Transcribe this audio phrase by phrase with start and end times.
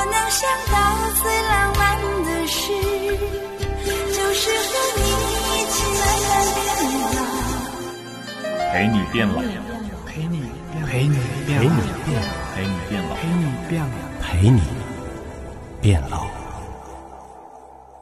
[0.00, 0.80] 我能想到
[1.20, 2.72] 最浪漫的事，
[3.84, 5.00] 就是和你
[5.52, 6.32] 一起慢慢
[6.72, 7.20] 变老。
[8.72, 9.36] 陪你变老，
[10.06, 10.40] 陪你
[10.86, 11.76] 陪你陪你
[12.06, 12.16] 变
[12.54, 13.92] 陪你变老，陪你变老。
[14.22, 14.62] 陪你
[15.82, 16.26] 变老。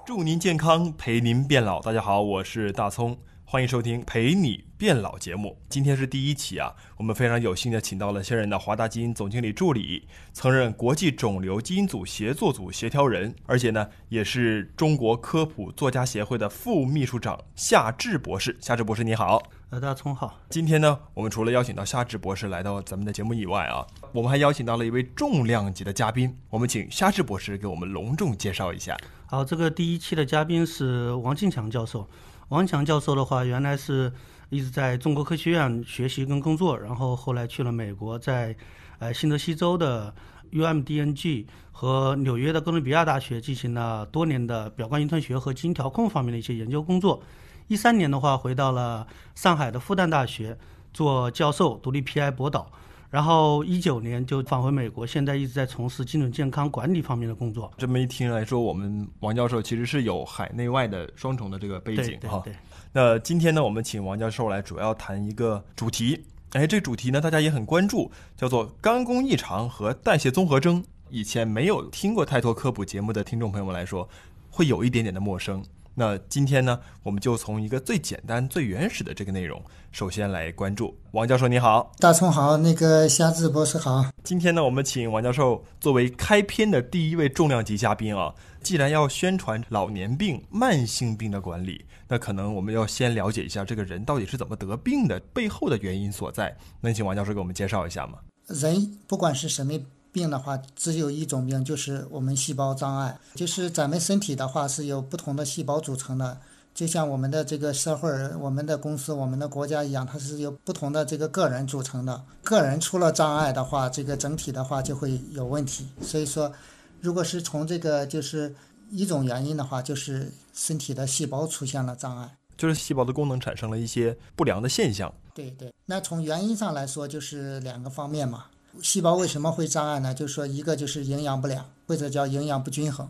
[0.06, 1.82] 祝您健康，陪您变老。
[1.82, 3.16] 大家好，我是大葱，
[3.50, 5.58] 欢迎收听《陪你变老》节目。
[5.70, 18.54] 今天是第一期啊，我们非常有幸的请到了现任的华大基因总经理助理，曾任国际肿瘤基因组协作组协调人，而且呢，也是中国科普作家协会的副秘书长夏志博士。
[18.60, 19.42] 夏志博士，你好。
[19.70, 20.38] 呃，大葱好。
[20.50, 26.36] 今天呢，我们除了邀请到夏志博士来到咱们的节目以外啊，我们还邀请到了一位重量级的嘉宾。
[26.50, 28.94] 我们请夏志博士给我们隆重介绍一下。
[29.24, 32.06] 好，这个第一期的嘉宾是王庆强教授。
[32.48, 34.10] 王强教授的话，原来是
[34.48, 38.56] 一直在中国科学院学习跟工作，然后后来去了美国，在
[38.98, 40.14] 呃新泽西州的
[40.52, 47.22] UMDNG 和纽约的哥伦比亚大学进行了多年的表观遗传学和基因调控方面的一些研究工作。
[47.66, 50.56] 一三年的话，回到了上海的复旦大学
[50.94, 52.72] 做教授，独立 PI 博导。
[53.10, 57.72] 然后一九年就返回美国，现在一直在从事精准健康管理方面的工作。
[57.78, 62.42] 这么一听来说，我们王教授其实是有海内外的双重的这个背景哈。
[62.44, 62.54] 对。
[62.92, 66.22] 那今天呢，我们请王教授来主要谈一个主题。
[66.52, 70.82] 哎，这主题呢，大家也很关注，叫做肝功异常和代谢综合征。
[71.10, 74.08] 以前没有听过太多科普节目的听众朋友们来说，
[74.50, 75.64] 会有一点点的陌生。
[75.98, 79.60] 那今天呢，我们就从一个最简单、最原始的这个内容，
[79.90, 80.96] 首先来关注。
[81.10, 84.04] 王教授你好，大葱好，那个夏志博士好。
[84.22, 88.32] 今天呢，我们请王教授作为开篇的第一位重量级嘉宾啊。
[88.62, 96.56] 既然要宣传老年病、慢性病的管理，那可能我们要先了解一下这个人到底是怎么得病的，背后的原因所在。
[96.80, 98.18] 能请王教授给我们介绍一下吗？
[98.46, 99.72] 人不管是什么。
[100.18, 103.16] 病的话，只有一种病，就是我们细胞障碍。
[103.36, 106.36] 就是咱们身体的话，是由不同的细胞组成的，
[106.74, 112.20] 就像我们的这个社会、我们的公司、我们的国家一样，它是由不同的这个个人组成的。
[112.42, 115.86] 个人出了障碍的话，这个整体的话就会有问题。
[116.02, 116.52] 所以说，
[117.00, 118.52] 如果是从这个就是
[118.90, 125.14] 一种原因的话，就是身体的细胞出现了障碍，就是细胞的功能产生了一些不良的现象。
[125.32, 128.46] 对对，那从原因上来说，就是两个方面嘛。
[128.82, 130.14] 细胞为什么会障碍呢？
[130.14, 133.08] 就是说，一个就是营养不良，或者叫营养不均衡；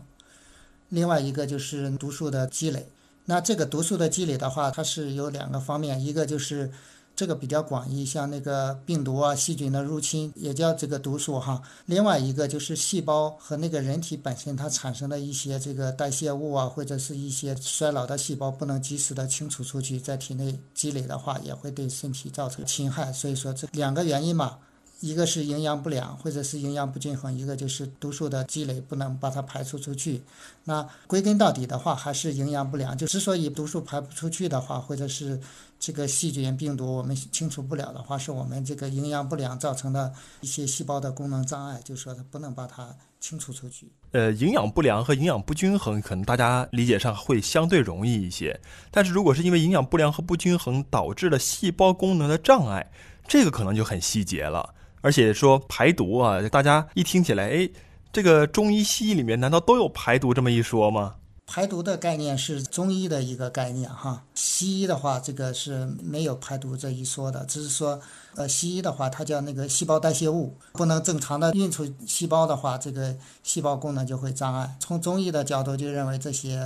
[0.89, 2.89] 另外一个就是毒素的积累。
[3.25, 6.71] 那这个毒素的积累的话，它是有两个方面，一个就是
[7.15, 23.13] 这个比较广义，像那个病毒啊、细菌的入侵，也叫这个毒素哈；另外一个就是细胞和那个人体本身它产生的一些这个代谢物啊，或者是一些衰老的细胞不能及时的清除出去，在体内积累的话，也会对身体造成侵害。
[23.13, 24.57] 所以说这两个原因嘛。
[24.99, 30.21] 一个是营养不良，或者是营养不均衡；一个就是毒素的积累，不能把它排出出去。
[30.65, 32.97] 那归根到底的话，还是营养不良。
[32.97, 35.39] 就之所以毒素排不出去的话，或者是
[35.79, 43.87] 这个细菌、病毒我们清除不了的话，是我们这个营养不良造成的一些细胞的功能障碍，就是说它不能把它清除出去。
[44.11, 48.59] 呃，营养不良和营养不均衡，可能大家理解上会相对容易一些。
[48.91, 52.91] 但是如果是因为营养不良和不均衡导致了细胞功能的障碍，
[53.25, 54.73] 这个可能就很细节了。
[55.01, 57.69] 而且说排毒啊，大家一听起来，哎，
[58.11, 61.15] 这个中医西医里面难道都有排毒这么一说吗？
[61.51, 67.99] 排毒的概念是中医的一个概念哈，西医的话这个是没有排毒这一说的，只是说，
[68.35, 74.75] 呃，西医的话它叫那个细胞代谢物不能正常的运出细胞的话，这个细胞功能就会障碍。
[74.79, 76.63] 从中医的角度就认为这些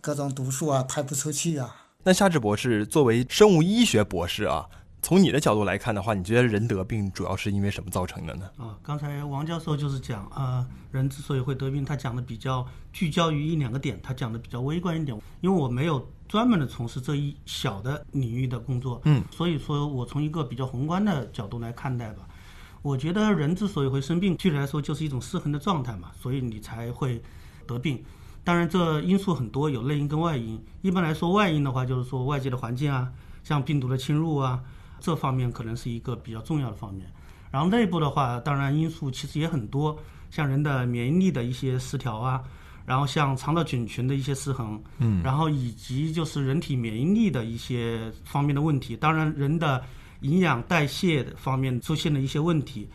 [0.00, 1.72] 各种毒素啊排不出去啊。
[2.02, 4.66] 那夏志博士作为生物医学博士啊。
[5.04, 8.50] 从你的角度来看的话，你觉得人得病主要是因为什么造成的呢？
[8.56, 15.14] 啊，刚才王教授就是讲啊，人之所以会得病，他讲的比较聚焦于一两个点，他讲的比较微观一点。
[15.42, 22.26] 因为我没有专门的从事这一小的领域的工作，嗯，所以说我从一个比较宏观的角度来看待吧。
[22.80, 27.22] 我觉得人之所以会生病，具体来说就是一种失衡的状态嘛，所以你才会
[27.66, 28.02] 得病。
[28.42, 30.58] 当然，这因素很多，有内因跟外因。
[30.80, 33.12] 一般来说，外因的话就是说外界的环境啊，
[33.42, 34.64] 像病毒的侵入啊。
[35.00, 37.06] 这方面可能是一个比较重要的方面，
[37.50, 39.98] 然后内部的话，当然因素其实也很多，
[40.30, 42.42] 像人的免疫力的一些失调啊，
[42.86, 49.82] 然后像肠道菌群的一些失衡，嗯，然后以及就是人体免疫力的一些方面的问题，当然人的
[50.20, 52.88] 营养代谢方面出现了一些问题，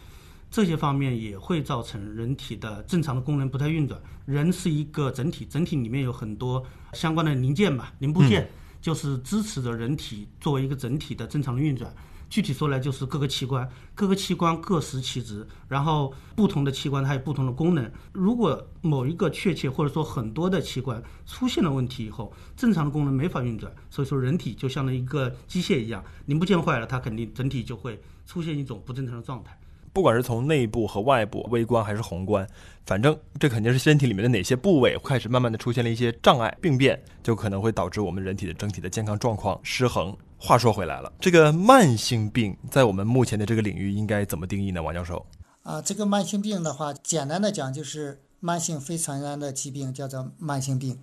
[0.49, 3.99] 这些方面也会造成人体的正常的功能不太运转。
[4.25, 6.63] 人是一个整体，整体里面有很多
[6.93, 8.49] 相关的零件吧，零部件。
[8.81, 11.93] 就是支持着人体作为一个整体的正常的运转，
[12.29, 17.91] 具体说来就是各个器官，各个器官各司其职，然后不同的器官它有不同的功能。
[18.13, 29.59] 如果某一个确切或者说很多的器官出现了问题以后，正常的功能没法运转，所以说人体就像那一个机械一样，零部件坏了，它肯定整体就会出现一种不正常的状态。
[29.99, 32.47] 不管是从内部和外部、微观还是宏观，
[32.85, 40.15] 反正这肯定是身体里面的哪些部位开始慢慢的出现了一些障碍病变，就可能会导致我们人体的整体的健康状况失衡。
[40.37, 44.81] 话说回来了，这个慢性病在我们目前的这个领域应该怎么定义呢？
[44.81, 45.25] 王教授？
[45.63, 50.97] 啊，这个慢性病的话，简单的讲就是慢性非传染的疾病，叫做慢性病。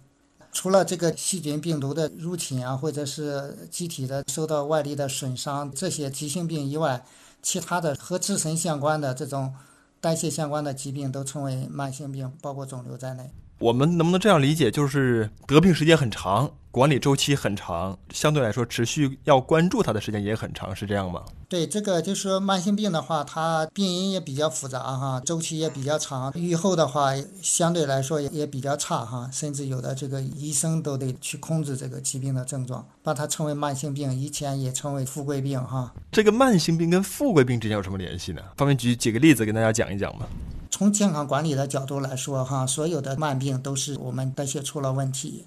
[0.52, 7.04] 除了这个细菌、病毒的入侵啊，或者是机体的受到外力的损伤这些急性病以外，
[7.46, 9.54] 其他的和自身相关的这种
[10.00, 13.31] 代谢相关的疾病都称为慢性病，包括肿瘤在内。
[13.60, 21.23] 我们能不能这样理解，就是得病时间很长，管理周期很长，相对来说持续要关注它的时间也很长，是这样吗？
[21.49, 35.94] 对，这个就是说慢性病的话，它病因也比较复杂哈，周期也比较长，预后的话相对来说也也比较差哈，甚至有的这个医生都得去控制这个疾病的症状，把它称为慢性病，以前也称为富贵病哈。
[36.12, 38.43] 这个慢性病跟富贵病之间有什么联系呢？
[38.55, 40.26] 方便举几个例子跟大家讲一讲吗？
[40.70, 45.46] 从健康管理的角度来说，哈，所有的慢病都是我们代谢出了问题。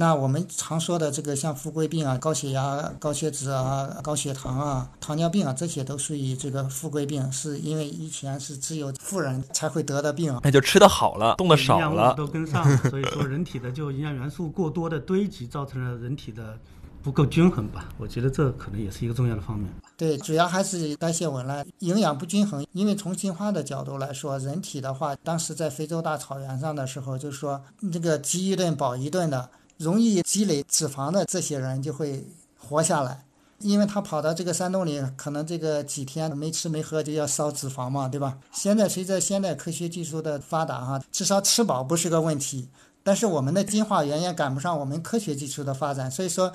[0.00, 10.40] 那我们常说的这个像富贵病啊、高血压、高血脂啊、高血糖啊、糖尿病啊，这些都属于这个富贵病，是因为以前是只有富人才会得的病。
[10.42, 16.56] 那就吃的好了，动的少营养物都跟上， 所以说人体的就营养元素过多的堆积，造成了人体的
[17.02, 17.90] 不够均衡吧。
[17.98, 19.70] 我觉得这可能也是一个重要的方面。
[19.98, 22.66] 对，主要还是代谢紊乱、营养不均衡。
[22.72, 27.60] 因为从进化的角度来说，人体的话，当时在非洲大草原上的时候，就是说
[27.92, 29.50] 这个饥一顿饱一顿的，
[29.80, 32.24] 容易积累脂肪的这些人就会
[32.56, 33.24] 活下来。
[33.58, 38.38] 因为他跑到这个山洞里，可能这个几天没吃没喝就要烧脂肪嘛，对吧？
[38.52, 42.68] 现在随着现代科学技术的发达，哈，至少吃饱不是个问题。
[43.02, 46.52] 但是我们的进化远远赶不上我们科学技术的发展，所以说。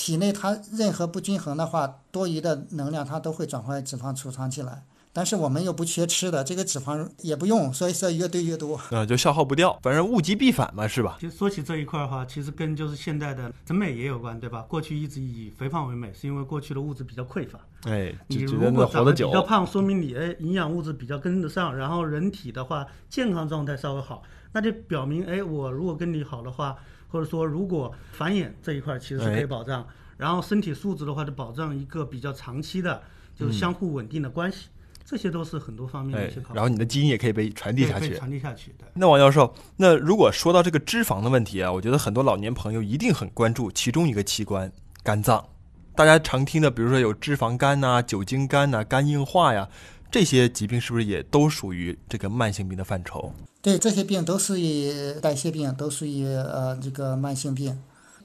[0.00, 4.84] 体内它任何不均衡的话，多余的能量它都会转化为脂肪储藏起来。
[5.12, 8.80] 但是我们又不缺吃的，这个脂肪也不用，所以说越堆越多。
[8.90, 11.16] 呃， 就消耗不掉，反正物极必反嘛，是吧？
[11.20, 14.62] 其实说起这一块儿的话，其实跟就是现代的审美也有关，对吧？
[14.62, 17.58] 过去一直以肥胖为美，是因为过去的物质比较匮乏。
[17.84, 24.22] 哎，你如果长得活得久比较胖，说明你哎营养物质比较跟得上，然后人体的话健康状态稍微好，
[24.52, 26.76] 那就表明哎我如果跟你好的话，
[27.08, 33.02] 或者说如果繁衍这一块儿其实是可哎以保障，然后身体素质的话就保障一个比较长期的，
[33.34, 34.66] 就是相互稳定的关系，
[35.10, 36.56] 这些都是很多方面的哎一些考，虑。
[36.56, 38.14] 然后你的基因也可以被传递下去。
[38.14, 38.84] 传递下去的。
[38.92, 44.70] 那王教授，那如果说到这个脂肪的问题啊，我觉得很多老年朋友一定很关注其中一个器官——
[45.02, 45.42] 肝脏。
[45.94, 49.66] 大家常听的，比如说有脂肪肝呐、酒精肝呐、肝硬化呀，
[50.10, 53.32] 这些疾病是不是也都属于这个慢性病的范畴？
[53.62, 57.76] 对，这些病都属于代谢病，都属于呃这个慢性病，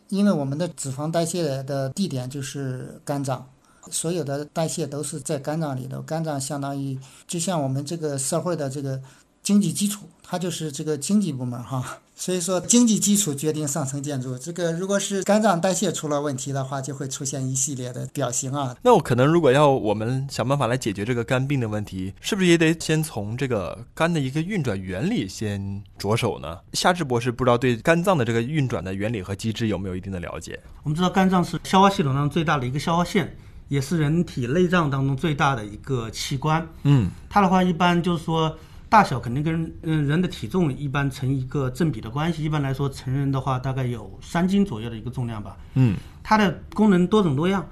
[0.10, 3.50] 因为我们的脂肪代谢的地点就是肝脏，
[3.92, 6.02] 所有的代谢都是在肝脏里头。
[6.02, 6.98] 肝脏相当于
[7.28, 9.02] 就像我们这个社会的这个
[9.42, 12.00] 经济基础，它就是这个经济部门哈。
[12.16, 14.38] 所以说，经济基础决定上层建筑。
[14.38, 26.60] 这个如果是肝脏代谢出了问题的话，就会出现一系列的表型啊，那我可能如果要我们想办法来解决这个肝病的问题，是不是也得先从这个肝的一个运转原理先着手呢？
[26.74, 30.60] 夏志博士不知道对肝脏的这个运转的原理和机制有没有一定的了解？
[30.84, 33.36] 我们知道肝脏是消化系统上最大的一个消化腺，
[33.74, 36.64] 也是人体内脏当中最大的一个器官。
[36.84, 38.56] 嗯，它的话一般就是说
[38.88, 42.44] 大小肯定跟嗯人的体重一般成一个正比的关系。
[42.44, 45.58] 一般来说，成人的话大概有三斤左右的一个重量吧。
[45.74, 47.66] 嗯，它的功能多种多样，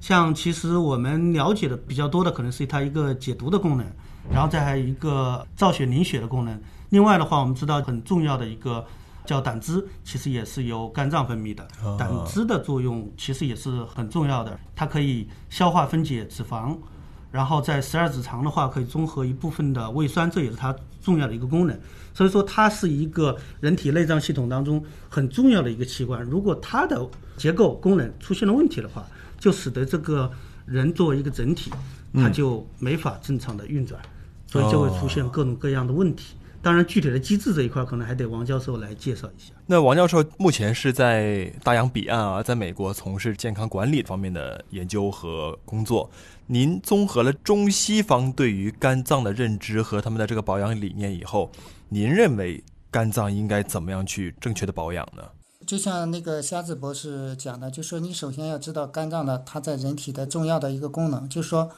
[0.00, 3.86] 像其实我们了解的比较多的可能是它一个解毒的功能，
[4.32, 6.60] 然后再还有一个造血凝血的功能。
[6.90, 8.84] 另外的话，我们知道很重要的一个
[9.24, 11.66] 叫胆汁，其实也是由肝脏分泌的。
[11.98, 16.76] 胆汁的作用其实也是很重要的，它可以消化分解脂肪，
[17.30, 21.78] 然后在十二指肠的话可以中和一部分的胃酸，这也是它重要的一个功能。
[22.12, 26.22] 所以说，它是一个人体内脏系统当中很重要的一个器官。
[26.22, 27.04] 如果它的
[27.36, 29.04] 结构功能出现了问题的话，
[29.36, 30.30] 就使得这个
[30.64, 31.72] 人作为一个整体，
[32.12, 34.00] 它就没法正常的运转，
[34.46, 36.36] 所以就会出现各种各样的问题。
[36.64, 39.52] 当然，具体的机制这一块可能还得王教授来介绍一下。
[39.66, 46.10] 那王教授目前是在大洋彼岸啊，在美国从事健康管理方面的研究和工作。
[46.46, 51.50] 您综合了中西方对于肝脏的认知和他们的这个保养理念以后，
[51.90, 55.22] 您认为肝脏应该怎么样去正确的保养呢？
[55.66, 61.70] 就像那个瞎子博士讲的，就说你首先要知道肝脏的它在人体的重要的一个功能，就是说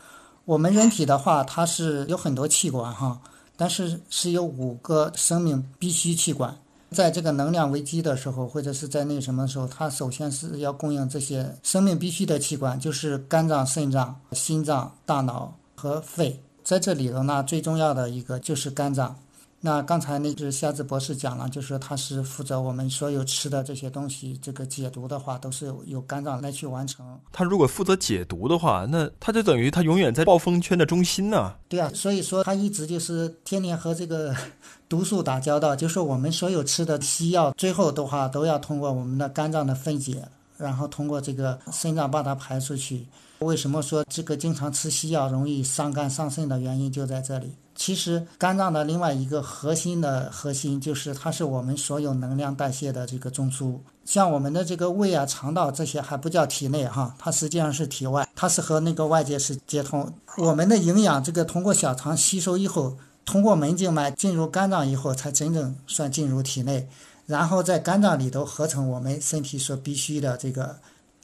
[0.45, 3.21] 我们人体的话，它是有很多器官哈，
[3.56, 6.56] 但是是有五个生命必需器官。
[6.90, 16.40] 在这个能量危机的时候，或者是在那什么时候，它首先是要供应这些生命必需的器官，就是肝脏、肾脏、心脏、大脑和肺。
[16.62, 19.16] 在这里头呢，最重要的一个就是肝脏。
[19.60, 27.18] 那刚才那只瞎子博士讲了，就是他是负责我们所有吃的这些东西，这个解毒的话都是由肝脏来去完成。
[27.32, 31.54] 他如果负责解毒的话，那他就等于他永远在暴风圈的中心呢。
[31.68, 34.32] 对啊，所以说他一直就是天天和这个
[34.88, 43.06] 毒素打交道，就是我们所有吃的西药，最后的话都要通过我们的肝脏的分解，然后通过这个肾脏把它排出去。
[43.40, 47.52] 为什么说这个经常吃西药容易伤肝伤肾的原因就在这里。
[47.76, 53.78] 其实肝脏的另外一个核心的核心就是它是我们所有能量代谢的这个中枢。
[54.04, 60.12] 像我们的这个胃啊、肠道这些还不叫体内哈，它实际上是体外，它是和那个外界是接通。
[60.38, 66.88] 我们的营养这个通过小肠吸收以后，通过门静脉进入肝脏以后，才真正算进入体内，
[67.26, 70.76] 然后在肝脏里头合成我们身体所必需的这个。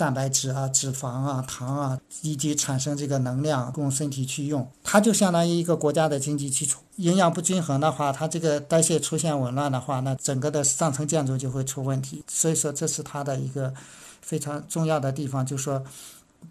[0.02, 6.80] 蛋白质啊、脂肪啊、糖啊，以及产生这个能量供身体去用，它就相当于一个国家的经济基础。
[6.97, 12.25] 营养不均衡的话，它这个代谢出现紊乱的话，那整个的上层建筑就会出问题。
[12.26, 13.73] 所以说，这是它的一个
[14.21, 15.80] 非常重要的地方，就是说，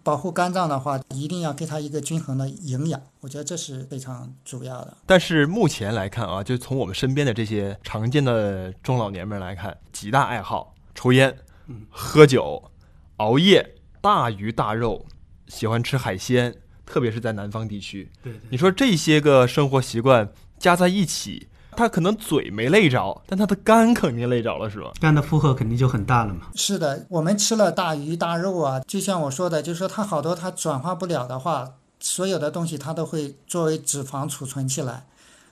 [0.02, 2.98] 保护肝脏的话，一定要给它一个均衡的营养。
[3.20, 4.96] 我觉得这是非常主要的。
[5.04, 11.36] 但是目前来看啊，就从我们身边的这些常见的中老年们来看，几大爱好：抽烟、
[11.90, 12.62] 喝酒。
[13.18, 15.06] 熬夜、大鱼大肉，
[15.46, 16.54] 喜欢吃海鲜，
[16.84, 18.10] 特别是在南方地区。
[18.22, 20.28] 对，你说这些个生活习惯
[20.58, 24.90] 加在一起，他可能嘴没累着，但他的肝肯定累着了，是吧？
[25.00, 26.48] 肝的负荷肯定就很大了嘛。
[26.54, 35.06] 是的，我们吃了大鱼大肉啊，就像我说的，就是说它好多它转化不了的话，所有的东西它都会作为脂肪储存起来。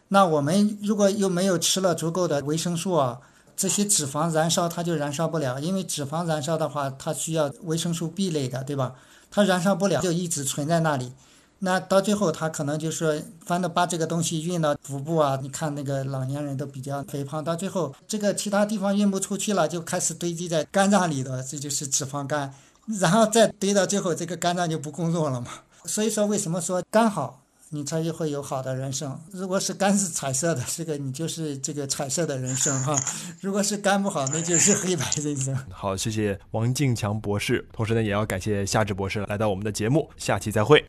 [0.08, 3.20] 那我们如果又没有吃了足够的维生素啊。
[3.60, 8.94] 这些脂肪燃烧它就燃烧不了，因为脂肪燃烧的话，它需要维生素 B 类的，对吧？
[9.30, 11.12] 它燃烧不了，就一直存在那里。
[11.58, 15.38] 那到最后，它可能就说，反正把这个东西运到腹部啊。
[15.42, 22.54] 你看那个老年人都比较肥胖，到最后这个其他地方运不出去了，就开始堆积在肝脏里头，这就是脂肪肝。
[22.86, 25.48] 然后再堆到最后，这个肝脏就不工作了嘛。
[25.84, 27.39] 所以说，为什么说肝好？
[27.70, 29.18] 你才会有好的人生。
[29.30, 32.94] 如果是肝是彩色的，这个你就是这个彩色的人生哈；
[33.40, 35.56] 如果是肝不好，那就是黑白人生。
[35.70, 40.84] 好，谢谢王敬强博士，同时呢，也要感谢夏至博士来到我们的节目，下期再会。